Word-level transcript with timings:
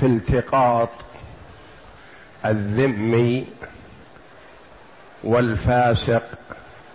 في 0.00 0.06
التقاط 0.06 0.88
الذمي 2.44 3.46
والفاسق 5.24 6.22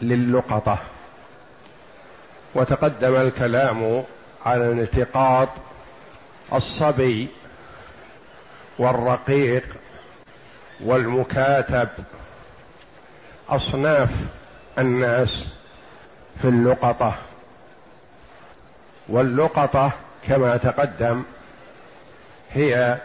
للقطة. 0.01 0.77
وتقدم 2.55 3.15
الكلام 3.15 4.03
على 4.45 4.71
التقاط 4.71 5.49
الصبي 6.53 7.27
والرقيق 8.79 9.77
والمكاتب 10.83 11.89
أصناف 13.49 14.09
الناس 14.77 15.55
في 16.41 16.47
اللقطة. 16.47 17.15
واللقطة 19.09 19.91
كما 20.27 20.57
تقدم 20.57 21.23
هي 22.53 22.97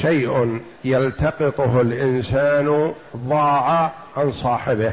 شيء 0.00 0.60
يلتقطه 0.84 1.80
الإنسان 1.80 2.94
ضاع 3.16 3.92
عن 4.16 4.32
صاحبه 4.32 4.92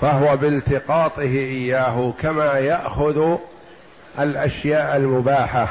فهو 0.00 0.36
بالتقاطه 0.36 1.22
إياه 1.22 2.12
كما 2.20 2.58
يأخذ 2.58 3.38
الأشياء 4.18 4.96
المباحة 4.96 5.68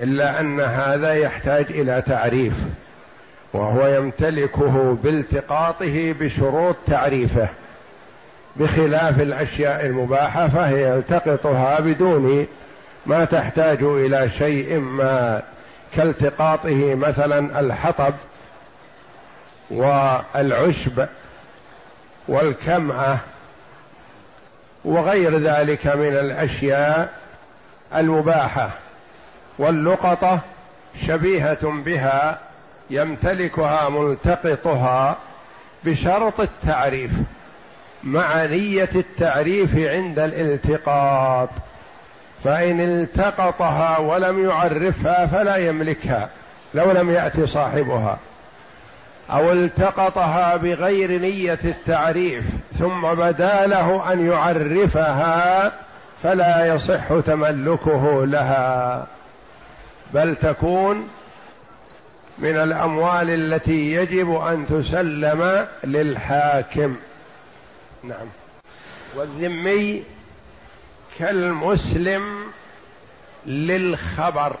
إلا 0.00 0.40
أن 0.40 0.60
هذا 0.60 1.14
يحتاج 1.14 1.66
إلى 1.70 2.02
تعريف 2.06 2.54
وهو 3.52 3.86
يمتلكه 3.86 4.98
بالتقاطه 5.02 6.12
بشروط 6.12 6.76
تعريفه 6.86 7.48
بخلاف 8.56 9.20
الأشياء 9.20 9.86
المباحة 9.86 10.48
فهي 10.48 10.90
يلتقطها 10.90 11.80
بدون 11.80 12.46
ما 13.06 13.24
تحتاج 13.24 13.82
إلى 13.82 14.30
شيء 14.30 14.78
ما 14.78 15.42
كالتقاطه 15.96 16.94
مثلا 16.94 17.60
الحطب 17.60 18.14
والعشب 19.70 21.06
والكمعة 22.28 23.20
وغير 24.84 25.38
ذلك 25.38 25.86
من 25.86 26.12
الأشياء 26.16 27.12
المباحة 27.94 28.70
واللقطة 29.58 30.40
شبيهة 31.06 31.82
بها 31.84 32.40
يمتلكها 32.90 33.88
ملتقطها 33.88 35.16
بشرط 35.84 36.40
التعريف 36.40 37.10
مع 38.02 38.44
نية 38.44 38.88
التعريف 38.94 39.76
عند 39.76 40.18
الالتقاط. 40.18 41.48
فإن 42.44 42.80
التقطها 42.80 43.98
ولم 43.98 44.44
يعرفها 44.48 45.26
فلا 45.26 45.56
يملكها 45.56 46.28
لو 46.74 46.92
لم 46.92 47.10
يأتي 47.10 47.46
صاحبها. 47.46 48.18
أو 49.30 49.52
التقطها 49.52 50.56
بغير 50.56 51.20
نية 51.20 51.58
التعريف 51.64 52.44
ثم 52.78 53.14
بدا 53.14 53.66
له 53.66 54.12
أن 54.12 54.26
يعرفها 54.26 55.72
فلا 56.22 56.66
يصح 56.66 57.20
تملكه 57.26 58.26
لها. 58.26 59.06
بل 60.14 60.36
تكون 60.36 61.08
من 62.38 62.56
الأموال 62.56 63.30
التي 63.30 63.92
يجب 63.94 64.34
أن 64.34 64.66
تسلم 64.66 65.66
للحاكم. 65.84 66.96
نعم. 68.04 68.26
والذمي 69.16 70.02
كالمسلم 71.18 72.44
للخبر. 73.46 74.56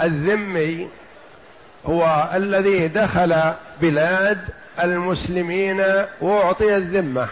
الذمي 0.00 0.88
هو 1.86 2.30
الذي 2.34 2.88
دخل 2.88 3.52
بلاد 3.80 4.40
المسلمين 4.82 5.84
وأعطي 6.20 6.76
الذمة 6.76 7.28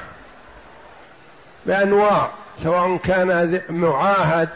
بأنواع 1.66 2.31
سواء 2.62 2.97
كان 2.97 3.60
معاهد 3.70 4.48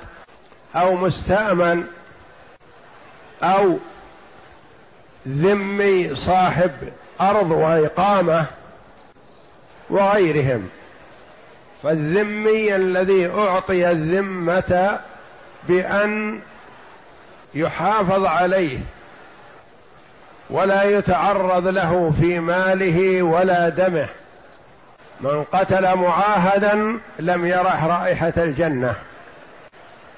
أو 0.77 0.95
مستأمن 0.95 1.85
أو 3.43 3.79
ذمي 5.29 6.15
صاحب 6.15 6.73
أرض 7.21 7.51
وإقامة 7.51 8.47
وغيرهم. 9.91 10.69
فالذمي 11.83 12.77
الذي 12.77 13.27
أعطي 13.27 13.91
الذمة 13.91 15.01
بأن 15.69 16.41
يحافظ 17.55 18.25
عليه 18.25 18.79
ولا 20.51 20.83
يتعرض 20.83 21.67
له 21.67 22.13
في 22.21 22.41
ماله 22.41 23.23
ولا 23.23 23.69
دمه. 23.69 24.09
من 25.21 25.45
قتل 25.45 25.95
معاهدا 25.97 26.99
لم 27.19 27.47
يرح 27.47 27.85
رائحة 27.85 28.33
الجنة. 28.37 28.95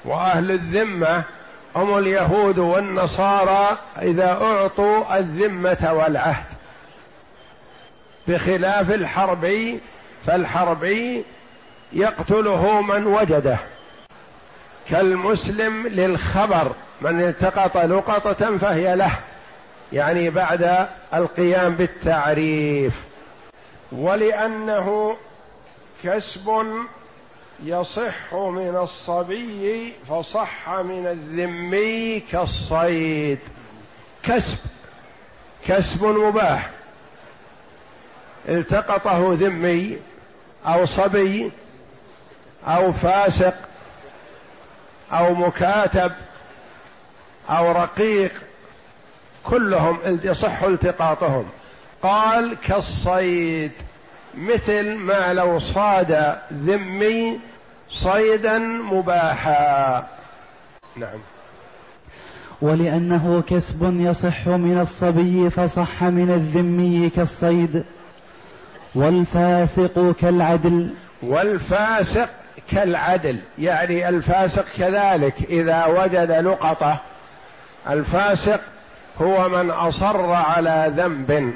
وأهل 0.04 0.50
الذمة 0.50 1.22
هم 1.76 1.98
اليهود 1.98 2.58
والنصارى 2.58 3.78
إذا 4.02 4.32
أعطوا 4.42 5.18
الذمة 5.18 5.92
والعهد. 5.92 6.44
بخلاف 8.28 8.90
الحربي 8.90 9.80
فالحربي 10.26 11.24
يقتله 11.92 12.80
من 12.80 13.06
وجده. 13.06 13.58
كالمسلم 14.88 15.86
للخبر 15.86 16.72
من 17.00 17.22
التقط 17.22 17.76
لقطة 17.76 18.56
فهي 18.58 18.96
له. 18.96 19.12
يعني 19.92 20.30
بعد 20.30 20.88
القيام 21.14 21.74
بالتعريف. 21.74 23.02
ولأنه 23.92 25.16
كسب 26.04 26.66
يصح 27.64 28.34
من 28.34 28.76
الصبي 28.76 29.92
فصح 30.08 30.70
من 30.70 31.06
الذمي 31.06 32.20
كالصيد. 32.20 33.38
كسب 34.22 34.58
كسب 35.66 36.04
مباح. 36.04 36.70
التقطه 38.48 39.34
ذمي 39.34 39.98
أو 40.66 40.86
صبي 40.86 41.52
أو 42.66 42.92
فاسق 42.92 43.54
أو 45.12 45.34
مكاتب 45.34 46.12
أو 47.50 47.72
رقيق 47.72 48.32
كلهم 49.44 49.98
يصح 50.24 50.62
التقاطهم. 50.62 51.44
قال 52.02 52.56
كالصيد 52.66 53.72
مثل 54.34 54.94
ما 54.94 55.32
لو 55.32 55.58
صاد 55.58 56.36
ذمي 56.52 57.40
صيدا 57.88 58.58
مباحا. 58.58 60.06
نعم. 60.96 61.18
ولأنه 62.62 63.42
كسب 63.48 64.00
يصح 64.00 64.48
من 64.48 64.80
الصبي 64.80 65.50
فصح 65.50 66.02
من 66.02 66.30
الذمي 66.30 67.10
كالصيد 67.10 67.84
والفاسق 68.94 70.14
كالعدل. 70.20 70.94
والفاسق 71.22 72.28
كالعدل 72.70 73.38
يعني 73.58 74.08
الفاسق 74.08 74.64
كذلك 74.78 75.34
إذا 75.48 75.86
وجد 75.86 76.30
لقطة. 76.30 76.98
الفاسق 77.90 78.60
هو 79.20 79.48
من 79.48 79.70
أصر 79.70 80.32
على 80.32 80.92
ذنب 80.96 81.54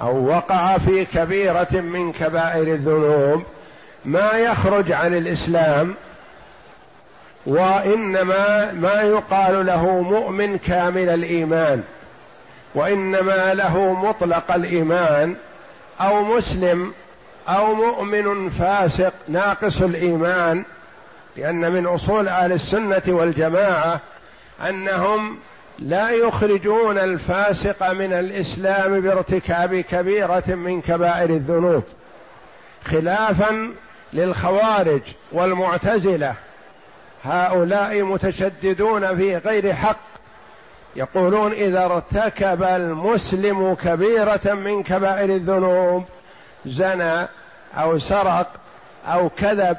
أو 0.00 0.26
وقع 0.26 0.78
في 0.78 1.04
كبيرة 1.04 1.68
من 1.72 2.12
كبائر 2.12 2.74
الذنوب. 2.74 3.42
ما 4.04 4.32
يخرج 4.32 4.92
عن 4.92 5.14
الإسلام 5.14 5.94
وإنما 7.46 8.72
ما 8.72 9.02
يقال 9.02 9.66
له 9.66 10.00
مؤمن 10.00 10.58
كامل 10.58 11.08
الإيمان 11.08 11.82
وإنما 12.74 13.54
له 13.54 13.92
مطلق 13.92 14.52
الإيمان 14.52 15.36
أو 16.00 16.24
مسلم 16.24 16.92
أو 17.48 17.74
مؤمن 17.74 18.50
فاسق 18.50 19.12
ناقص 19.28 19.82
الإيمان 19.82 20.64
لأن 21.36 21.72
من 21.72 21.86
أصول 21.86 22.28
أهل 22.28 22.52
السنة 22.52 23.02
والجماعة 23.08 24.00
أنهم 24.68 25.38
لا 25.78 26.10
يخرجون 26.10 26.98
الفاسق 26.98 27.92
من 27.92 28.12
الإسلام 28.12 29.00
بارتكاب 29.00 29.76
كبيرة 29.76 30.44
من 30.48 30.80
كبائر 30.80 31.30
الذنوب 31.30 31.82
خلافا 32.84 33.70
للخوارج 34.12 35.02
والمعتزلة. 35.32 36.34
هؤلاء 37.24 38.02
متشددون 38.02 39.16
في 39.16 39.36
غير 39.36 39.72
حق 39.72 40.00
يقولون 40.96 41.52
إذا 41.52 41.84
ارتكب 41.84 42.62
المسلم 42.62 43.74
كبيرة 43.74 44.54
من 44.54 44.82
كبائر 44.82 45.30
الذنوب 45.30 46.04
زنى 46.66 47.28
أو 47.74 47.98
سرق 47.98 48.48
أو 49.06 49.28
كذب 49.28 49.76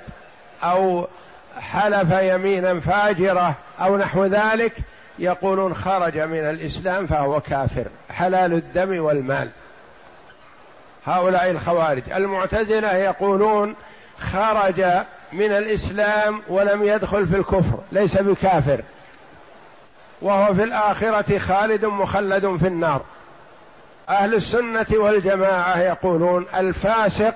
أو 0.64 1.08
حلف 1.60 2.12
يمينا 2.12 2.80
فاجرة 2.80 3.56
أو 3.80 3.98
نحو 3.98 4.26
ذلك 4.26 4.74
يقولون 5.20 5.74
خرج 5.74 6.18
من 6.18 6.50
الإسلام 6.50 7.08
فهو 7.08 7.42
كافر 7.42 7.86
حلال 8.10 8.54
الدم 8.54 9.04
والمال. 9.04 9.50
هؤلاء 11.06 11.52
الخوارج. 11.52 12.04
المعتزلة 12.12 12.94
يقولون 12.94 13.76
خرج 14.20 14.82
من 15.34 15.52
الإسلام 15.52 16.42
ولم 16.48 16.84
يدخل 16.84 17.28
في 17.28 17.36
الكفر 17.38 17.80
ليس 17.92 18.18
بكافر. 18.18 18.82
وهو 20.22 20.54
في 20.54 20.64
الآخرة 20.64 21.38
خالد 21.38 21.86
مخلد 21.86 22.58
في 22.58 22.68
النار. 22.68 23.02
أهل 24.10 24.36
السنة 24.36 24.86
والجماعة 24.94 25.80
يقولون 25.80 26.46
الفاسق 26.56 27.36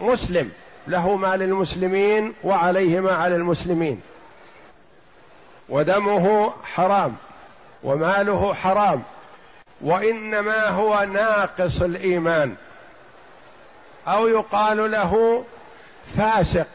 مسلم 0.00 0.50
له 0.86 1.16
ما 1.16 1.36
للمسلمين 1.36 2.34
وعليه 2.44 3.00
ما 3.00 3.12
على 3.12 3.36
المسلمين. 3.36 4.00
ودمه 5.68 6.52
حرام 6.64 7.16
وماله 7.84 8.54
حرام 8.54 9.02
وإنما 9.80 10.68
هو 10.68 11.04
ناقص 11.04 11.82
الإيمان. 11.82 12.54
أو 14.08 14.28
يقال 14.28 14.90
له 14.90 15.44
فاسق 16.16 16.66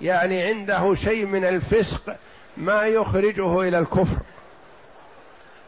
يعني 0.00 0.42
عنده 0.42 0.94
شيء 0.94 1.26
من 1.26 1.44
الفسق 1.44 2.16
ما 2.56 2.82
يخرجه 2.82 3.60
إلى 3.60 3.78
الكفر. 3.78 4.16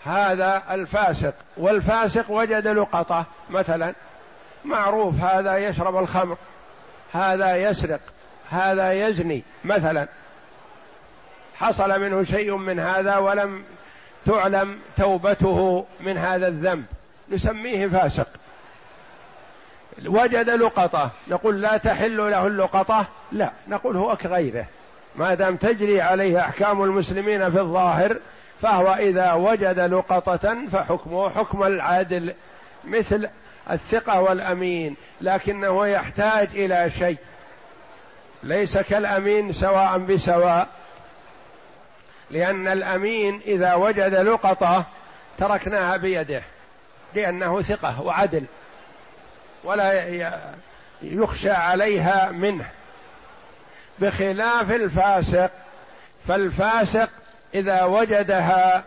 هذا 0.04 0.62
الفاسق 0.70 1.34
والفاسق 1.56 2.30
وجد 2.30 2.68
لقطة 2.68 3.24
مثلا 3.50 3.94
معروف 4.64 5.14
هذا 5.14 5.56
يشرب 5.56 5.96
الخمر 5.96 6.36
هذا 7.12 7.56
يسرق 7.56 8.00
هذا 8.48 8.92
يزني 8.92 9.42
مثلا. 9.64 10.08
حصل 11.54 12.00
منه 12.00 12.22
شيء 12.22 12.56
من 12.56 12.78
هذا 12.78 13.16
ولم 13.16 13.64
تعلم 14.26 14.78
توبته 14.96 15.86
من 16.00 16.18
هذا 16.18 16.48
الذنب. 16.48 16.84
نسميه 17.30 17.88
فاسق. 17.88 18.28
وجد 20.06 20.50
لقطة. 20.50 21.10
نقول 21.28 21.62
لا 21.62 21.76
تحل 21.76 22.16
له 22.16 22.46
اللقطة؟ 22.46 23.06
لا. 23.32 23.50
نقول 23.68 23.96
هو 23.96 24.16
كغيره. 24.16 24.66
ما 25.16 25.34
دام 25.34 25.56
تجري 25.56 26.00
عليه 26.00 26.40
أحكام 26.40 26.82
المسلمين 26.82 27.50
في 27.50 27.60
الظاهر 27.60 28.16
فهو 28.62 28.94
إذا 28.94 29.32
وجد 29.32 29.78
لقطة 29.78 30.66
فحكمه 30.72 31.30
حكم 31.30 31.62
العادل 31.62 32.34
مثل 32.84 33.28
الثقة 33.70 34.20
والأمين 34.20 34.96
لكنه 35.20 35.86
يحتاج 35.86 36.48
إلى 36.54 36.90
شيء. 36.90 37.18
ليس 38.42 38.78
كالأمين 38.78 39.52
سواء 39.52 39.98
بسواء 39.98 40.68
لأن 42.30 42.68
الأمين 42.68 43.40
إذا 43.46 43.74
وجد 43.74 44.14
لقطة 44.14 44.84
تركناها 45.38 45.96
بيده 45.96 46.42
لأنه 47.14 47.62
ثقة 47.62 48.02
وعدل 48.02 48.44
ولا 49.64 50.12
يخشى 51.02 51.50
عليها 51.50 52.30
منه. 52.30 52.68
بخلاف 53.98 54.70
الفاسق 54.70 55.50
فالفاسق 56.28 57.21
إذا 57.54 57.84
وجدها 57.84 58.84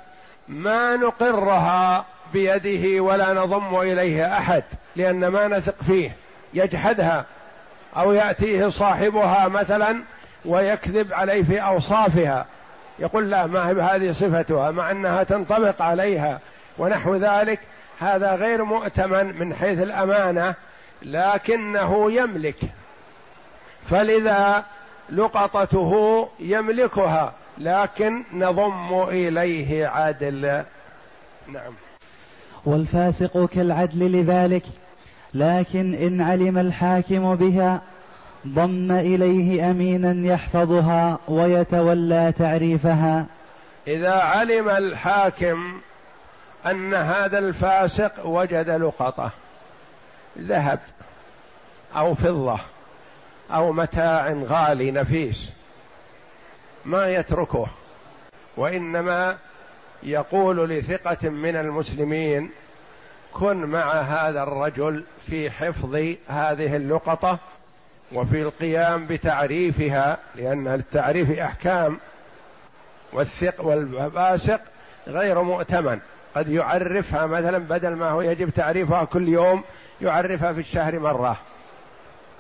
ما 0.48 0.96
نقرها 0.96 2.06
بيده 2.34 3.04
ولا 3.04 3.34
نضم 3.34 3.80
إليه 3.80 4.38
أحد 4.38 4.64
لأن 4.96 5.28
ما 5.28 5.48
نثق 5.48 5.84
فيه 5.84 6.16
يجحدها 6.54 7.26
أو 7.98 8.12
يأتيه 8.14 8.70
صاحبها 8.70 9.48
مثلا 9.48 10.04
ويكذب 10.46 11.14
عليه 11.14 11.44
في 11.44 11.60
أوصافها. 11.60 12.46
يقول 13.00 13.30
لا 13.30 13.48
ما 13.48 13.96
هذه 13.96 14.12
صفتها 14.12 14.72
مع 14.72 14.92
أنها 14.92 15.24
تنطبق 15.24 15.82
عليها 15.82 16.40
ونحو 16.78 17.16
ذلك. 17.16 17.60
هذا 18.00 18.36
غير 18.36 18.64
مؤتمن 18.64 19.40
من 19.40 19.54
حيث 19.54 19.82
الأمانة 19.82 20.54
لكنه 21.02 22.12
يملك. 22.12 22.60
فلذا 23.90 24.64
لقطته 25.10 26.30
يملكها. 26.40 27.34
لكن 27.58 28.24
نضم 28.34 29.04
إليه 29.10 29.88
عدل 29.88 30.64
نعم. 31.48 31.74
والفاسق 32.66 33.46
كالعدل 33.46 34.12
لذلك 34.12 34.64
لكن 35.34 35.94
إن 35.94 36.22
علم 36.22 36.58
الحاكم 36.58 37.36
بها 37.36 37.82
ضم 38.48 38.92
إليه 38.92 39.72
أمينا 39.72 40.34
يحفظها 40.34 41.20
ويتولى 41.28 42.34
تعريفها. 42.38 43.26
إذا 43.88 44.14
علم 44.14 44.70
الحاكم 44.70 45.82
أن 46.66 46.94
هذا 46.94 47.40
الفاسق 47.40 48.26
وجد 48.26 48.70
لقطة 48.70 49.32
ذهب 50.40 50.80
أو 51.96 52.14
فضة 52.14 52.60
أو 53.52 53.74
متاع 53.74 54.34
غالي 54.34 54.92
نفيس 54.92 55.54
ما 56.86 57.08
يتركه 57.08 57.68
وإنما 58.58 59.38
يقول 60.04 60.70
لثقة 60.70 61.30
من 61.30 61.56
المسلمين 61.56 62.52
كن 63.34 63.58
مع 63.58 63.92
هذا 63.92 64.44
الرجل 64.44 65.04
في 65.28 65.52
حفظ 65.52 65.96
هذه 66.28 66.76
اللقطة 66.76 67.40
وفي 68.14 68.42
القيام 68.42 69.08
بتعريفها 69.08 70.18
لأن 70.36 70.68
التعريف 70.68 71.40
أحكام 71.40 72.00
والثق 73.14 73.66
والفاسق 73.66 74.62
غير 75.08 75.42
مؤتمن. 75.42 76.00
قد 76.36 76.50
يعرفها 76.50 77.26
مثلا 77.26 77.58
بدل 77.58 77.90
ما 77.90 78.10
هو 78.10 78.22
يجب 78.22 78.50
تعريفها 78.50 79.04
كل 79.04 79.28
يوم 79.28 79.64
يعرفها 80.02 80.54
في 80.54 80.60
الشهر 80.60 81.00
مرة 81.00 81.38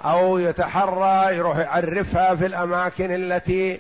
أو 0.05 0.37
يتحرى 0.37 1.35
يروح 1.35 1.57
يعرفها 1.57 2.35
في 2.35 2.45
الأماكن 2.45 3.11
التي 3.15 3.79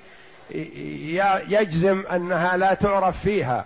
يجزم 1.47 2.03
أنها 2.11 2.57
لا 2.57 2.73
تعرف 2.73 3.21
فيها. 3.21 3.65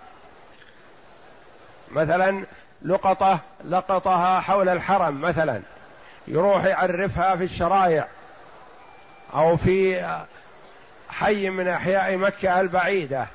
مثلا 1.90 2.44
لقطه 2.82 3.40
لقطها 3.64 4.40
حول 4.40 4.68
الحرم 4.68 5.20
مثلا. 5.20 5.62
يروح 6.28 6.64
يعرفها 6.64 7.36
في 7.36 7.44
الشرايع 7.44 8.06
أو 9.34 9.56
في 9.56 10.06
حي 11.08 11.50
من 11.50 11.68
أحياء 11.68 12.16
مكة 12.16 12.60
البعيدة. 12.60 13.26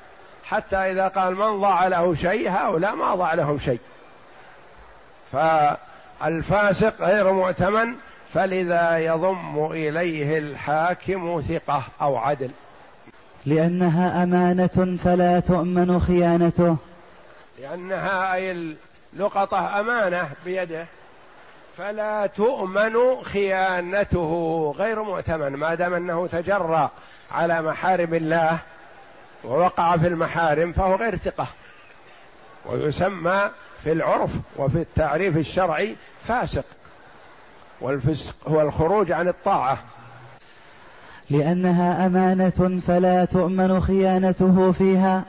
حتى 0.44 0.76
إذا 0.76 1.08
قال 1.08 1.34
من 1.34 1.60
ضاع 1.60 1.86
له 1.86 2.14
شيء 2.14 2.50
هؤلاء 2.50 2.94
ما 2.94 3.14
ضاع 3.14 3.34
لهم 3.34 3.58
شيء. 3.58 3.80
فالفاسق 5.32 7.02
غير 7.02 7.32
مؤتمن 7.32 7.94
فلذا 8.34 8.98
يضم 8.98 9.66
إليه 9.72 10.38
الحاكم 10.38 11.42
ثقة 11.48 11.82
أو 12.00 12.16
عدل. 12.16 12.50
لأنها 13.46 14.22
أمانة 14.22 14.96
فلا 15.04 15.40
تؤمن 15.40 16.00
خيانته. 16.00 16.76
لأنها 17.60 18.34
أي 18.34 18.76
اللقطة 19.12 19.80
أمانة 19.80 20.28
بيده 20.44 20.86
فلا 21.76 22.26
تؤمن 22.26 23.22
خيانته. 23.22 24.74
غير 24.78 25.02
مؤتمن 25.02 25.48
ما 25.48 25.74
دام 25.74 25.94
أنه 25.94 26.26
تجرى 26.26 26.90
على 27.32 27.62
محارم 27.62 28.14
الله 28.14 28.58
ووقع 29.44 29.96
في 29.96 30.06
المحارم 30.06 30.72
فهو 30.72 30.94
غير 30.94 31.16
ثقة. 31.16 31.46
ويسمى 32.66 33.50
في 33.82 33.92
العرف 33.92 34.30
وفي 34.56 34.78
التعريف 34.78 35.36
الشرعي 35.36 35.96
فاسق 36.22 36.64
والفسق 37.80 38.34
هو 38.48 38.60
الخروج 38.60 39.12
عن 39.12 39.28
الطاعة. 39.28 39.78
لأنها 41.30 42.06
أمانة 42.06 42.80
فلا 42.86 43.24
تؤمن 43.24 43.80
خيانته 43.80 44.72
فيها 44.72 45.24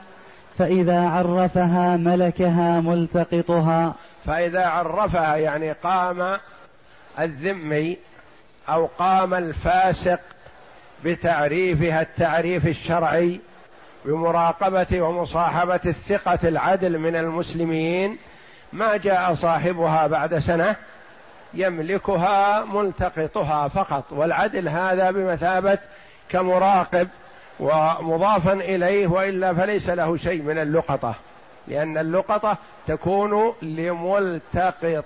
فإذا 0.57 1.09
عرفها 1.09 1.97
ملكها 1.97 2.81
ملتقطها. 2.81 3.95
فإذا 4.25 4.65
عرفها 4.65 5.35
يعني 5.35 5.71
قام 5.71 6.37
الذمي 7.19 7.97
أو 8.69 8.85
قام 8.85 9.33
الفاسق 9.33 10.19
بتعريفها 11.05 12.01
التعريف 12.01 12.67
الشرعي 12.67 13.39
بمراقبة 14.05 15.01
ومصاحبة 15.01 15.79
الثقة 15.85 16.47
العدل 16.47 16.99
من 16.99 17.15
المسلمين 17.15 18.17
ما 18.73 18.97
جاء 18.97 19.33
صاحبها 19.33 20.07
بعد 20.07 20.37
سنة 20.37 20.75
يملكها 21.57 22.65
ملتقطها 22.65 23.67
فقط 23.67 24.03
والعدل 24.11 24.69
هذا 24.69 25.11
بمثابة 25.11 25.77
كمراقب 26.29 27.07
ومضافا 27.59 28.53
إليه 28.53 29.07
وإلا 29.07 29.53
فليس 29.53 29.89
له 29.89 30.17
شيء 30.17 30.41
من 30.41 30.57
اللقطة 30.57 31.15
لأن 31.67 31.97
اللقطة 31.97 32.57
تكون 32.87 33.53
لملتقطها. 33.61 34.99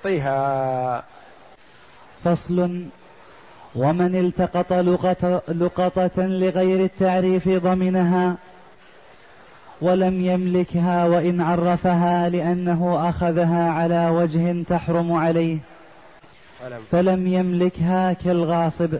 فصل 2.24 2.86
ومن 3.76 4.16
التقط 4.16 4.74
لقطة, 4.74 5.42
لقطة 5.48 6.26
لغير 6.26 6.84
التعريف 6.84 7.50
ضمنها 7.50 8.36
ولم 9.82 10.22
يملكها 10.22 11.06
وإن 11.06 11.42
عرفها 11.42 12.30
لأنه 12.30 13.10
أخذها 13.10 13.72
على 13.72 14.10
وجه 14.10 14.64
تحرم 14.64 15.14
عليه. 15.14 15.58
فلم 16.92 17.28
يملكها 17.28 18.14
كالغاصب 18.14 19.00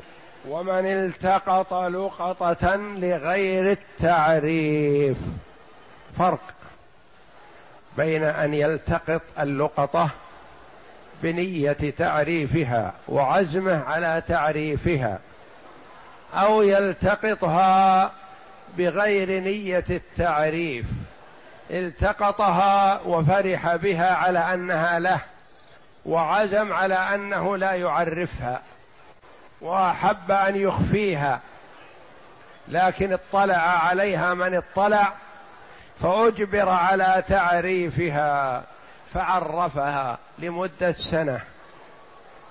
ومن 0.50 0.86
التقط 0.86 1.74
لقطة 1.74 2.76
لغير 2.76 3.72
التعريف. 3.72 5.18
فرق 6.18 6.54
بين 7.98 8.24
أن 8.24 8.54
يلتقط 8.54 9.22
اللقطة 9.40 10.10
بنية 11.24 11.94
تعريفها 11.98 12.94
وعزمه 13.08 13.84
على 13.84 14.24
تعريفها 14.28 15.20
أو 16.34 16.62
يلتقطها 16.62 18.12
بغير 18.78 19.40
نية 19.40 19.86
التعريف. 19.90 20.86
التقطها 21.72 23.02
وفرح 23.02 23.76
بها 23.76 24.16
على 24.16 24.40
أنها 24.40 25.00
له. 25.00 25.22
وعزم 26.06 26.74
على 26.74 26.96
أنه 26.96 27.58
لا 27.58 27.72
يعرفها 27.72 28.62
وأحب 29.62 30.32
أن 30.32 30.56
يخفيها 30.56 31.40
لكن 32.68 33.14
اطلع 33.14 33.56
عليها 33.56 34.34
من 34.34 34.56
اطلع 34.56 35.14
فأجبر 36.02 36.70
على 36.70 37.24
تعريفها 37.28 38.64
فعرفها 39.14 40.18
لمدة 40.40 40.92
سنة 40.92 41.42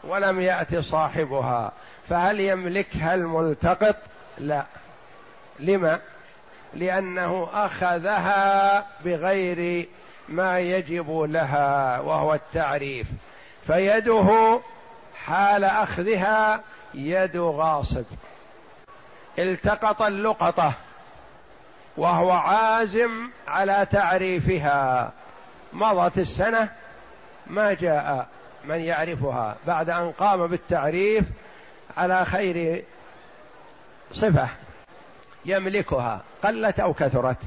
ولم 0.05 0.41
يأت 0.41 0.77
صاحبها. 0.77 1.73
فهل 2.09 2.41
يملكها 2.41 3.15
الملتقط؟ 3.15 3.97
لا. 4.39 4.65
لما؟ 5.61 6.01
لأنه 6.75 7.49
أخذها 7.53 8.87
بغير 9.05 9.89
ما 10.29 10.59
يجب 10.59 11.11
لها 11.11 12.01
وهو 12.01 12.35
التعريف. 12.35 13.07
فيده 13.71 14.61
حال 15.25 15.65
أخذها 15.65 16.61
يد 16.95 17.37
غاصب. 17.37 18.05
التقط 19.39 20.03
اللقطه 20.03 20.73
وهو 21.97 22.31
عازم 22.31 23.31
على 23.49 23.87
تعريفها. 23.91 25.13
مضت 25.73 26.19
السنة 26.19 26.71
ما 27.47 27.73
جاء 27.75 28.29
من 28.65 28.81
يعرفها 28.81 29.57
بعد 29.67 29.91
أن 29.91 30.13
قام 30.13 30.47
بالتعريف 30.47 31.27
على 31.97 32.25
خير 32.25 32.85
صفة 34.13 34.49
يملكها 35.45 36.21
قلت 36.45 36.81
أو 36.81 36.93
كثرت. 36.93 37.39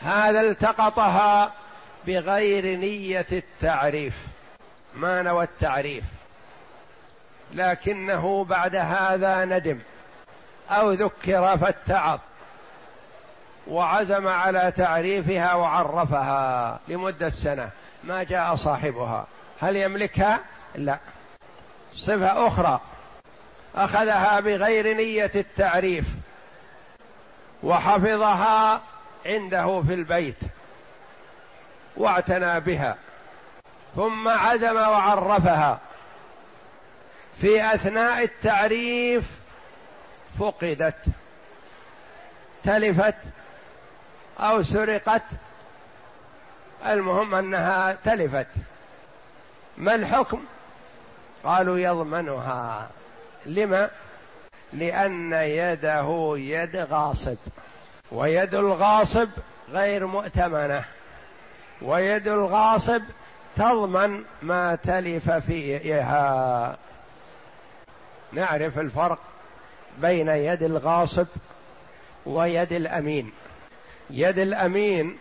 هذا 0.00 0.40
التقطها 0.40 1.52
بغير 2.06 2.78
نية 2.78 3.26
التعريف. 3.32 4.33
ما 4.96 5.22
نوى 5.22 5.44
التعريف 5.44 6.04
لكنه 7.52 8.44
بعد 8.44 8.76
هذا 8.76 9.44
ندم 9.44 9.78
أو 10.70 10.92
ذكر 10.92 11.58
فاتعظ 11.58 12.18
وعزم 13.66 14.28
على 14.28 14.72
تعريفها 14.76 15.54
وعرفها 15.54 16.80
لمدة 16.88 17.30
سنة 17.30 17.70
ما 18.04 18.22
جاء 18.22 18.54
صاحبها. 18.54 19.26
هل 19.60 19.76
يملكها؟ 19.76 20.40
لا. 20.74 20.98
صفة 21.94 22.46
أخرى 22.46 22.80
أخذها 23.74 24.40
بغير 24.40 24.96
نية 24.96 25.30
التعريف 25.34 26.06
وحفظها 27.62 28.80
عنده 29.26 29.82
في 29.82 29.94
البيت 29.94 30.38
واعتنى 31.96 32.60
بها. 32.60 32.96
ثم 33.96 34.28
عزم 34.28 34.76
وعرفها. 34.76 35.80
في 37.40 37.74
أثناء 37.74 38.22
التعريف 38.22 39.30
فقدت 40.38 41.04
تلفت 42.64 43.16
أو 44.40 44.62
سرقت. 44.62 45.22
المهم 46.86 47.34
أنها 47.34 47.96
تلفت. 48.04 48.46
ما 49.78 49.94
الحكم؟ 49.94 50.44
قالوا 51.44 51.78
يضمنها. 51.78 52.90
لما؟ 53.46 53.90
لأن 54.72 55.32
يده 55.32 56.34
يد 56.36 56.76
غاصب 56.76 57.36
ويد 58.12 58.54
الغاصب 58.54 59.28
غير 59.70 60.06
مؤتمنة 60.06 60.84
ويد 61.82 62.28
الغاصب 62.28 63.02
تضمن 63.56 64.24
ما 64.42 64.74
تلف 64.74 65.30
فيها. 65.30 66.76
نعرف 68.32 68.78
الفرق 68.78 69.18
بين 69.98 70.28
يد 70.28 70.62
الغاصب 70.62 71.26
ويد 72.26 72.72
الأمين. 72.72 73.32
يد 74.10 74.38
الأمين 74.38 75.18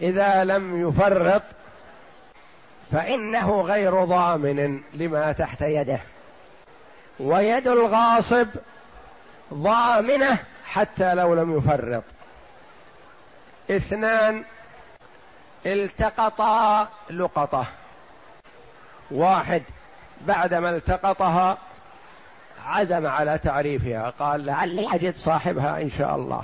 إذا 0.00 0.44
لم 0.44 0.88
يفرط 0.88 1.42
فإنه 2.92 3.60
غير 3.60 4.04
ضامن 4.04 4.80
لما 4.94 5.32
تحت 5.32 5.62
يده. 5.62 6.00
ويد 7.20 7.68
الغاصب 7.68 8.48
ضامنة 9.54 10.38
حتى 10.64 11.14
لو 11.14 11.34
لم 11.34 11.58
يفرط. 11.58 12.04
اثنان 13.70 14.44
التقطا 15.66 16.88
لقطة. 17.10 17.66
واحد 19.10 19.62
بعدما 20.20 20.70
التقطها 20.70 21.58
عزم 22.66 23.06
على 23.06 23.38
تعريفها 23.38 24.10
قال 24.10 24.46
لعلي 24.46 24.94
أجد 24.94 25.16
صاحبها 25.16 25.82
إن 25.82 25.90
شاء 25.90 26.16
الله. 26.16 26.42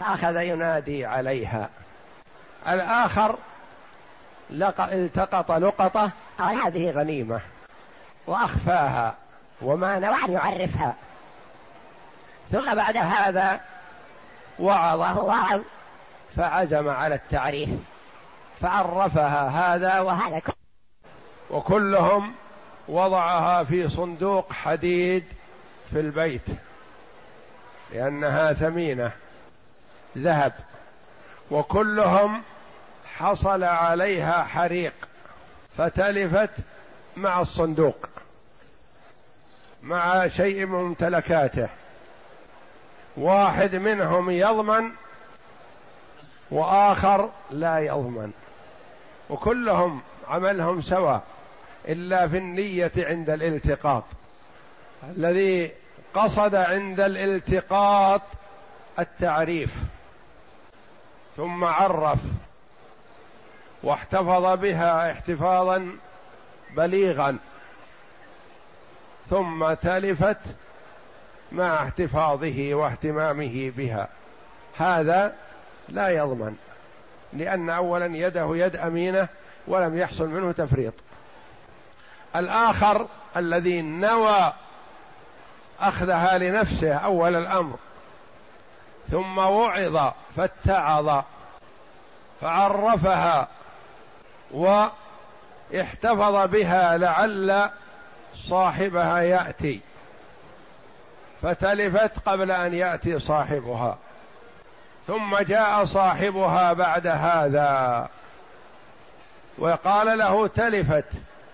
فأخذ 0.00 0.36
ينادي 0.36 1.06
عليها. 1.06 1.68
الآخر 2.68 3.36
التقط 4.78 5.52
لقطة 5.52 6.10
قال 6.38 6.56
هذه 6.60 6.90
غنيمة. 6.90 7.40
وأخفاها 8.26 9.14
وما 9.62 9.98
نوى 9.98 10.24
أن 10.24 10.32
يعرفها. 10.32 10.94
ثم 12.50 12.74
بعد 12.74 12.96
هذا 12.96 13.60
وعظه 14.58 15.20
وعظ 15.20 15.60
فعزم 16.36 16.88
على 16.88 17.14
التعريف. 17.14 17.70
فعرفها 18.60 19.48
هذا 19.48 20.00
وهذا 20.00 20.42
وكلهم 21.50 22.34
وضعها 22.88 23.64
في 23.64 23.88
صندوق 23.88 24.52
حديد 24.52 25.24
في 25.90 26.00
البيت 26.00 26.46
لأنها 27.92 28.52
ثمينة 28.52 29.12
ذهب. 30.18 30.52
وكلهم 31.50 32.42
حصل 33.16 33.64
عليها 33.64 34.44
حريق 34.44 34.92
فتلفت 35.76 36.50
مع 37.16 37.40
الصندوق 37.40 38.08
مع 39.82 40.28
شيء 40.28 40.66
من 40.66 40.78
ممتلكاته. 40.78 41.68
واحد 43.16 43.74
منهم 43.74 44.30
يضمن 44.30 44.90
وآخر 46.50 47.30
لا 47.50 47.78
يضمن. 47.78 48.32
وكلهم 49.30 50.00
عملهم 50.28 50.80
سواء 50.80 51.22
إلا 51.88 52.28
في 52.28 52.38
النية 52.38 52.92
عند 52.96 53.30
الالتقاط. 53.30 54.04
الذي 55.16 55.72
قصد 56.14 56.54
عند 56.54 57.00
الالتقاط 57.00 58.22
التعريف 58.98 59.74
ثم 61.36 61.64
عرف 61.64 62.18
واحتفظ 63.82 64.60
بها 64.60 65.12
احتفاظا 65.12 65.90
بليغا 66.76 67.38
ثم 69.30 69.74
تلفت 69.74 70.38
مع 71.52 71.82
احتفاظه 71.82 72.74
واهتمامه 72.74 73.72
بها. 73.76 74.08
هذا 74.76 75.34
لا 75.88 76.08
يضمن. 76.08 76.56
لأن 77.32 77.70
أولا 77.70 78.16
يده 78.16 78.56
يد 78.56 78.76
أمينة 78.76 79.28
ولم 79.66 79.98
يحصل 79.98 80.28
منه 80.28 80.52
تفريط. 80.52 80.94
الآخر 82.36 83.06
الذي 83.36 83.82
نوى 83.82 84.52
أخذها 85.80 86.38
لنفسه 86.38 86.94
أول 86.94 87.36
الأمر 87.36 87.76
ثم 89.10 89.38
وعظ 89.38 90.12
فاتعظ 90.36 91.22
فعرفها 92.40 93.48
واحتفظ 94.50 96.50
بها 96.50 96.98
لعل 96.98 97.70
صاحبها 98.34 99.18
يأتي 99.18 99.80
فتلفت 101.42 102.28
قبل 102.28 102.50
أن 102.50 102.74
يأتي 102.74 103.18
صاحبها. 103.18 103.98
ثم 105.06 105.38
جاء 105.38 105.84
صاحبها 105.84 106.72
بعد 106.72 107.06
هذا. 107.06 108.08
وقال 109.58 110.18
له 110.18 110.46
تلفت 110.46 111.04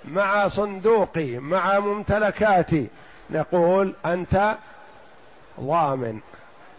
مع 0.04 0.48
صندوقي 0.48 1.38
مع 1.38 1.78
ممتلكاتي. 1.78 2.86
نقول 3.30 3.94
أنت 4.06 4.54
ضامن 5.60 6.20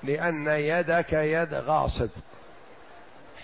لأن 0.04 0.48
يدك 0.48 1.14
يد 1.14 1.54
غاصب. 1.54 2.10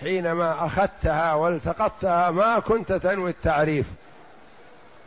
حينما 0.00 0.66
أخذتها 0.66 1.34
والتقطتها 1.34 2.30
ما 2.30 2.58
كنت 2.58 2.92
تنوي 2.92 3.30
التعريف. 3.30 3.92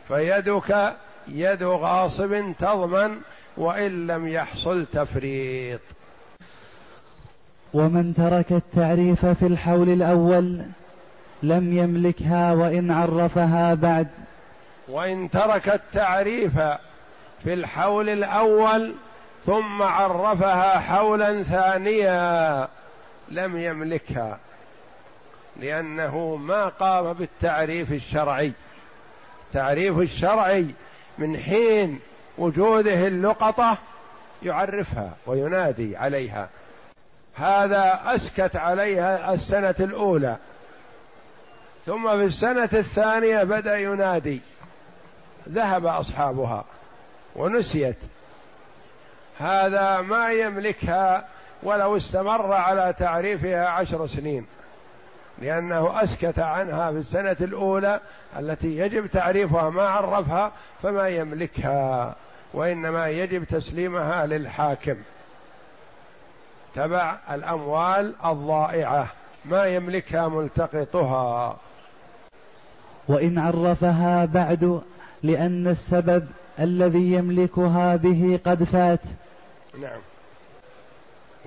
فيدك 0.08 0.94
يد 1.28 1.62
غاصب 1.62 2.52
تضمن 2.58 3.20
وإن 3.56 4.06
لم 4.06 4.28
يحصل 4.28 4.86
تفريط. 4.86 5.80
ومن 7.74 8.14
ترك 8.14 8.52
التعريف 8.52 9.26
في 9.26 9.46
الحول 9.46 9.88
الأول 9.88 10.62
لم 11.42 11.78
يملكها 11.78 12.52
وإن 12.52 12.90
عرفها 12.90 13.74
بعد. 13.74 14.08
وإن 14.88 15.30
ترك 15.30 15.68
التعريف 15.68 16.58
في 17.42 17.54
الحول 17.54 18.08
الأول 18.08 18.94
ثم 19.46 19.82
عرفها 19.82 20.78
حولا 20.78 21.42
ثانيا 21.42 22.68
لم 23.28 23.56
يملكها 23.56 24.38
لأنه 25.60 26.36
ما 26.36 26.68
قام 26.68 27.12
بالتعريف 27.12 27.92
الشرعي. 27.92 28.52
التعريف 29.48 29.98
الشرعي 29.98 30.66
من 31.18 31.36
حين 31.36 32.00
وجوده 32.38 33.06
اللقطة 33.06 33.78
يعرفها 34.42 35.10
وينادي 35.26 35.96
عليها. 35.96 36.48
هذا 37.36 38.00
أسكت 38.06 38.56
عليها 38.56 39.34
السنة 39.34 39.74
الأولى. 39.80 40.36
ثم 41.86 42.10
في 42.10 42.24
السنة 42.24 42.68
الثانية 42.72 43.42
بدأ 43.42 43.78
ينادي. 43.78 44.40
ذهب 45.48 45.86
أصحابها 45.86 46.64
ونسيت. 47.36 47.96
هذا 49.38 50.00
ما 50.00 50.32
يملكها 50.32 51.28
ولو 51.62 51.96
استمر 51.96 52.52
على 52.52 52.94
تعريفها 52.98 53.68
عشر 53.68 54.06
سنين. 54.06 54.46
لأنه 55.38 56.02
أسكت 56.02 56.38
عنها 56.38 56.92
في 56.92 56.98
السنة 56.98 57.36
الأولى 57.40 58.00
التي 58.38 58.78
يجب 58.78 59.06
تعريفها 59.06 59.70
ما 59.70 59.88
عرفها 59.88 60.52
فما 60.82 61.08
يملكها 61.08 62.14
وإنما 62.54 63.08
يجب 63.08 63.44
تسليمها 63.44 64.26
للحاكم. 64.26 64.96
تبع 66.74 67.16
الأموال 67.30 68.14
الضائعة 68.24 69.08
ما 69.44 69.64
يملكها 69.64 70.28
ملتقطها. 70.28 71.56
وإن 73.08 73.38
عرفها 73.38 74.24
بعد 74.24 74.80
لأن 75.22 75.66
السبب 75.66 76.26
الذي 76.60 77.12
يملكها 77.12 77.96
به 77.96 78.40
قد 78.46 78.64
فات. 78.64 79.00
نعم. 79.80 80.00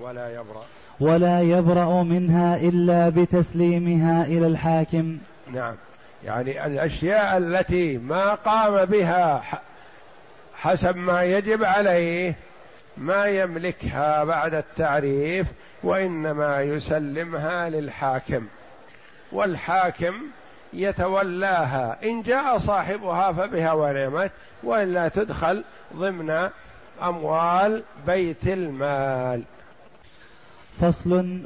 ولا 0.00 0.34
يبرأ. 0.34 0.62
ولا 1.00 1.40
يبرأ 1.40 2.02
منها 2.02 2.56
إلا 2.56 3.08
بتسليمها 3.08 4.24
إلى 4.24 4.46
الحاكم. 4.46 5.18
نعم. 5.52 5.74
يعني 6.24 6.66
الأشياء 6.66 7.38
التي 7.38 7.98
ما 7.98 8.34
قام 8.34 8.84
بها 8.84 9.42
حسب 10.54 10.96
ما 10.96 11.22
يجب 11.22 11.64
عليه 11.64 12.34
ما 12.98 13.26
يملكها 13.26 14.24
بعد 14.24 14.54
التعريف 14.54 15.46
وإنما 15.82 16.62
يسلمها 16.62 17.70
للحاكم. 17.70 18.46
والحاكم 19.32 20.14
يتولاها. 20.72 21.96
إن 22.04 22.22
جاء 22.22 22.58
صاحبها 22.58 23.32
فبها 23.32 23.72
ونعمت 23.72 24.30
وإلا 24.62 25.08
تدخل 25.08 25.64
ضمن 25.96 26.48
أموال 27.02 27.82
بيت 28.06 28.48
المال. 28.48 29.42
فصل. 30.80 31.38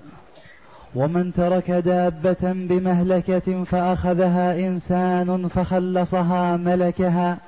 ومن 0.95 1.33
ترك 1.33 1.71
دابة 1.71 2.53
بمهلكة 2.53 3.65
فأخذها 3.65 4.55
إنسان 4.55 5.49
فخلصها 5.49 6.57
ملكها. 6.57 7.39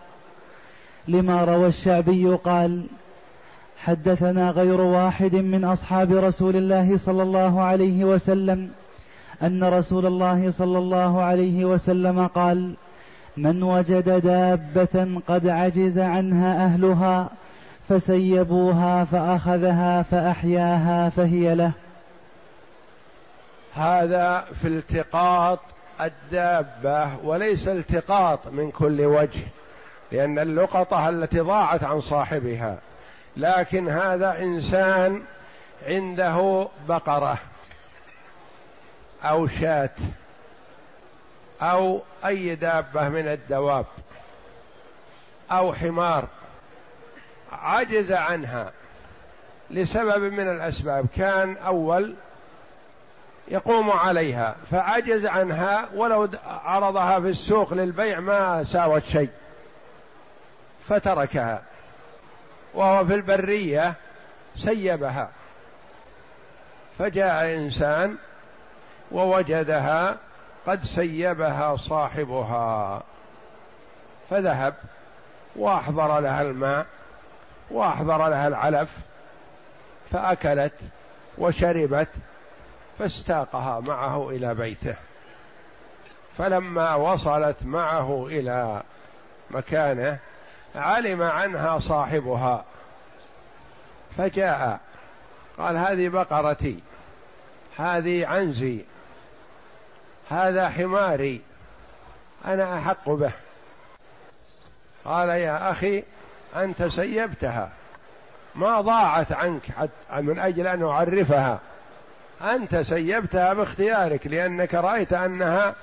لما 1.08 1.44
روى 1.44 1.66
الشعبي 1.66 2.28
قال 2.28 2.86
حدثنا 3.84 4.50
غير 4.50 4.80
واحد 4.80 5.34
من 5.34 5.64
أصحاب 5.64 6.12
رسول 6.12 6.56
الله 6.56 6.96
صلى 6.96 7.22
الله 7.22 7.62
عليه 7.62 8.04
وسلم 8.04 8.70
أن 9.42 9.64
رسول 9.64 10.06
الله 10.06 10.50
صلى 10.50 10.78
الله 10.78 11.22
عليه 11.22 11.64
وسلم 11.64 12.26
قال 12.26 12.74
من 13.36 13.62
وجد 13.62 14.20
دابة 14.20 15.20
قد 15.28 15.48
عجز 15.48 15.98
عنها 15.98 16.64
أهلها 16.64 17.30
فسيبوها 17.88 19.04
فأخذها 19.04 20.02
فأحياها 20.02 21.08
فهي 21.08 21.54
له. 21.54 21.72
هذا 23.74 24.44
في 24.62 24.68
التقاط 24.68 25.58
الدابة 26.00 27.16
وليس 27.24 27.68
التقاط 27.68 28.46
من 28.46 28.70
كل 28.70 29.00
وجه 29.00 29.40
لأن 30.12 30.38
اللقطة 30.38 31.08
التي 31.08 31.40
ضاعت 31.40 31.84
عن 31.84 32.00
صاحبها 32.00 32.78
لكن 33.36 33.88
هذا 33.88 34.38
إنسان 34.38 35.22
عنده 35.86 36.68
بقرة 36.88 37.38
أو 39.24 39.46
شاة 39.46 39.90
أو 41.62 42.02
أي 42.26 42.54
دابة 42.54 43.08
من 43.08 43.28
الدواب 43.28 43.86
أو 45.50 45.72
حمار 45.72 46.28
عجز 47.52 48.12
عنها 48.12 48.72
لسبب 49.70 50.22
من 50.22 50.48
الأسباب. 50.48 51.06
كان 51.16 51.56
أول 51.56 52.14
يقوم 53.48 53.90
عليها 53.90 54.56
فعجز 54.70 55.26
عنها 55.26 55.88
ولو 55.94 56.28
عرضها 56.46 57.20
في 57.20 57.28
السوق 57.28 57.74
للبيع 57.74 58.20
ما 58.20 58.62
ساوت 58.62 59.04
شيء 59.04 59.30
فتركها. 60.88 61.62
وهو 62.74 63.04
في 63.04 63.14
البرية 63.14 63.94
سيبها. 64.56 65.30
فجاء 66.98 67.56
إنسان 67.56 68.16
ووجدها 69.12 70.16
قد 70.66 70.84
سيبها 70.84 71.76
صاحبها. 71.76 73.02
فذهب 74.30 74.74
وأحضر 75.56 76.20
لها 76.20 76.42
الماء 76.42 76.86
وأحضر 77.70 78.28
لها 78.28 78.48
العلف 78.48 78.98
فأكلت 80.10 80.80
وشربت 81.38 82.08
فاستاقها 82.98 83.80
معه 83.80 84.30
إلى 84.30 84.54
بيته. 84.54 84.96
فلما 86.38 86.94
وصلت 86.94 87.64
معه 87.64 88.26
إلى 88.26 88.82
مكانه 89.50 90.18
علم 90.74 91.22
عنها 91.22 91.78
صاحبها. 91.78 92.64
فجاء 94.18 94.80
قال 95.58 95.76
هذه 95.76 96.08
بقرتي 96.08 96.80
هذه 97.76 98.26
عنزي 98.26 98.84
هذا 100.30 100.68
حماري 100.68 101.40
أنا 102.44 102.78
أحق 102.78 103.10
به. 103.10 103.32
قال 105.04 105.28
يا 105.28 105.70
أخي 105.70 106.04
أنت 106.56 106.82
سيبتها. 106.82 107.70
ما 108.54 108.80
ضاعت 108.80 109.32
عنك 109.32 109.62
من 110.12 110.38
أجل 110.38 110.66
أن 110.66 110.82
أعرفها. 110.82 111.60
أنت 112.42 112.76
سيبتها 112.76 113.54
باختيارك 113.54 114.26
لأنك 114.26 114.74
رأيت 114.74 115.12
أنها 115.12 115.74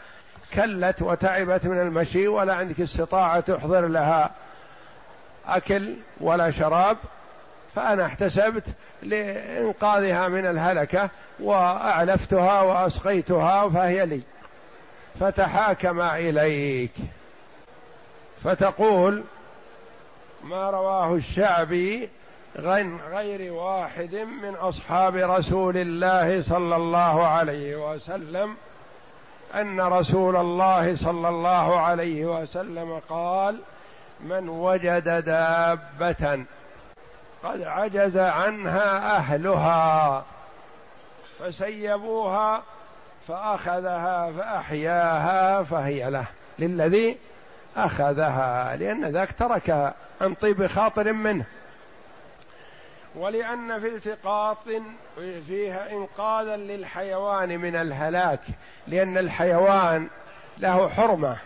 كلت 0.54 1.02
وتعبت 1.02 1.66
من 1.66 1.82
المشي 1.82 2.28
ولا 2.28 2.56
عندك 2.56 2.82
استطاعة 2.82 3.40
تحضر 3.40 3.88
لها. 3.88 4.32
أكل 5.48 5.94
ولا 6.22 6.52
شراب 6.52 6.98
فأنا 7.76 8.06
احتسبت 8.06 8.64
لإنقاذها 9.04 10.28
من 10.28 10.46
الهلكة 10.46 11.10
وأعلفتها 11.40 12.62
وأسقيتها 12.62 13.70
فهي 13.70 14.06
لي. 14.06 14.22
فتحاكم 15.20 16.02
إليك. 16.02 16.92
فتقول 18.44 19.24
ما 20.44 20.70
رواه 20.70 21.16
الشعبي 21.16 22.10
غير 23.12 23.54
واحد 23.54 24.16
من 24.16 24.56
أصحاب 24.56 25.16
رسول 25.16 25.78
الله 25.78 26.42
صلى 26.42 26.76
الله 26.76 27.28
عليه 27.28 27.92
وسلم 27.94 28.56
أن 29.56 29.82
رسول 29.82 30.36
الله 30.36 30.96
صلى 30.96 31.30
الله 31.30 31.80
عليه 31.80 32.26
وسلم 32.26 33.02
قال 33.10 33.60
من 34.24 34.50
وجد 34.50 35.24
دابة 35.26 36.46
قد 37.44 37.62
عجز 37.62 38.18
عنها 38.18 39.18
أهلها 39.18 40.26
فسيبوها 41.40 42.64
فأخذها 43.28 44.32
فأحياها 44.32 45.64
فهي 45.64 46.10
له 46.10 46.26
للذي 46.60 47.18
أخذها 47.78 48.76
لأن 48.76 49.06
ذاك 49.06 49.32
تركها 49.32 49.94
عن 50.22 50.34
طيب 50.34 50.68
خاطر 50.68 51.14
منه. 51.14 51.46
ولأن 53.16 53.80
في 53.80 53.88
التقاط 53.88 54.58
فيها 55.48 55.92
إنقاذا 55.92 56.58
للحيوان 56.58 57.60
من 57.60 57.76
الهلاك 57.76 58.42
لأن 58.88 59.18
الحيوان 59.18 60.08
له 60.58 60.90
حرمة. 60.90 61.38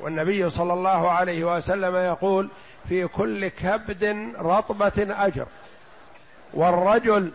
والنبي 0.00 0.48
صلى 0.48 0.72
الله 0.72 1.10
عليه 1.10 1.56
وسلم 1.56 1.96
يقول 1.96 2.48
في 2.88 3.06
كل 3.06 3.48
كبد 3.48 4.32
رطبة 4.38 5.06
أجر. 5.26 5.46
والرجل 6.54 7.32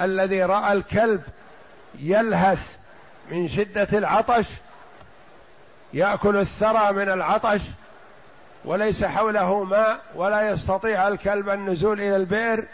الذي 0.00 0.42
رأى 0.42 0.72
الكلب 0.72 1.22
يلهث 1.98 2.76
من 3.30 3.48
شدة 3.48 3.88
العطش 3.98 4.46
يأكل 5.92 6.36
الثرى 6.36 6.92
من 6.92 7.08
العطش 7.08 7.60
وليس 8.64 9.04
حوله 9.04 9.64
ماء 9.64 10.00
ولا 10.14 10.48
يستطيع 10.50 11.08
الكلب 11.08 11.48
النزول 11.48 12.00
إلى 12.00 12.16
البئر 12.16 12.64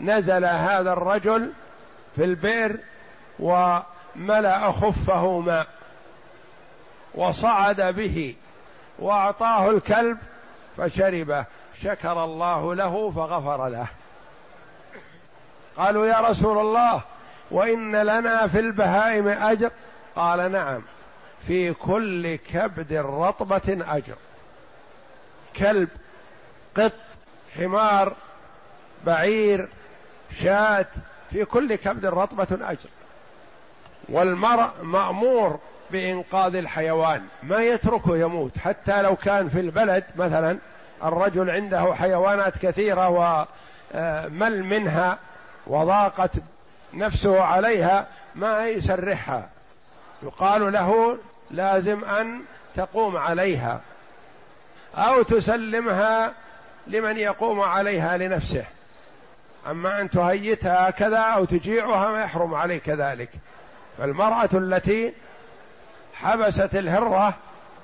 نزل 0.00 0.44
هذا 0.44 0.92
الرجل 0.92 1.52
في 2.16 2.24
البئر 2.24 2.76
وملأ 3.38 4.72
خفه 4.72 5.38
ماء. 5.38 5.66
وصعد 7.14 7.80
به 7.80 8.34
وأعطاه 8.98 9.70
الكلب 9.70 10.18
فشربه 10.76 11.44
شكر 11.82 12.24
الله 12.24 12.74
له 12.74 13.10
فغفر 13.10 13.68
له. 13.68 13.86
قالوا 15.76 16.06
يا 16.06 16.20
رسول 16.20 16.58
الله 16.58 17.02
وإن 17.50 17.96
لنا 17.96 18.46
في 18.46 18.60
البهائم 18.60 19.28
أجر؟ 19.28 19.70
قال 20.16 20.52
نعم 20.52 20.82
في 21.46 21.72
كل 21.72 22.36
كبد 22.36 22.92
رطبة 22.92 23.84
أجر. 23.88 24.16
كلب 25.56 25.88
قط 26.76 26.92
حمار 27.56 28.12
بعير 29.06 29.68
شاة 30.42 30.86
في 31.30 31.44
كل 31.44 31.74
كبد 31.74 32.06
رطبة 32.06 32.48
أجر. 32.50 32.88
والمرء 34.08 34.70
مأمور 34.82 35.58
بإنقاذ 35.92 36.54
الحيوان. 36.54 37.22
ما 37.42 37.62
يتركه 37.62 38.16
يموت. 38.16 38.58
حتى 38.58 39.02
لو 39.02 39.16
كان 39.16 39.48
في 39.48 39.60
البلد 39.60 40.04
مثلا 40.16 40.58
الرجل 41.04 41.50
عنده 41.50 41.94
حيوانات 41.94 42.58
كثيرة 42.58 43.08
ومل 43.08 44.64
منها 44.64 45.18
وضاقت 45.66 46.30
نفسه 46.94 47.42
عليها 47.42 48.06
ما 48.34 48.66
يسرحها. 48.66 49.50
يقال 50.22 50.72
له 50.72 51.18
لازم 51.50 52.04
أن 52.04 52.40
تقوم 52.74 53.16
عليها. 53.16 53.80
أو 54.94 55.22
تسلمها 55.22 56.32
لمن 56.86 57.16
يقوم 57.16 57.60
عليها 57.60 58.16
لنفسه. 58.16 58.64
أما 59.70 60.00
أن 60.00 60.10
تهيتها 60.10 60.90
كذا 60.90 61.18
أو 61.18 61.44
تجيعها 61.44 62.08
ما 62.08 62.22
يحرم 62.22 62.54
عليك 62.54 62.88
ذلك. 62.88 63.30
فالمرأة 63.98 64.48
التي 64.54 65.14
حبست 66.22 66.74
الهرة 66.74 67.34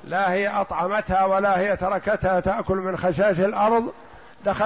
لا 0.05 0.33
هي 0.33 0.49
أطعمتها 0.49 1.25
ولا 1.25 1.59
هي 1.59 1.77
تركتها 1.77 2.41
تأكل 2.41 2.77
من 2.77 2.97
خشاش 2.97 3.41
الأرض 3.41 3.93
دخل 4.45 4.65